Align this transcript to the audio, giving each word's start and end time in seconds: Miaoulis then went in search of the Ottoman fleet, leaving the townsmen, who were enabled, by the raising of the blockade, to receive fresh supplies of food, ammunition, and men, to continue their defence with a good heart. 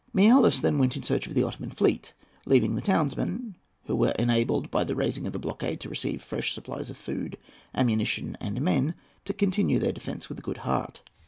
Miaoulis 0.15 0.61
then 0.61 0.79
went 0.79 0.95
in 0.95 1.03
search 1.03 1.27
of 1.27 1.35
the 1.35 1.43
Ottoman 1.43 1.69
fleet, 1.69 2.13
leaving 2.47 2.73
the 2.73 2.81
townsmen, 2.81 3.55
who 3.85 3.95
were 3.95 4.15
enabled, 4.17 4.71
by 4.71 4.83
the 4.83 4.95
raising 4.95 5.27
of 5.27 5.33
the 5.33 5.37
blockade, 5.37 5.79
to 5.81 5.89
receive 5.89 6.23
fresh 6.23 6.53
supplies 6.53 6.89
of 6.89 6.97
food, 6.97 7.37
ammunition, 7.75 8.35
and 8.41 8.59
men, 8.63 8.95
to 9.25 9.33
continue 9.33 9.77
their 9.77 9.93
defence 9.93 10.27
with 10.27 10.39
a 10.39 10.41
good 10.41 10.57
heart. 10.65 11.03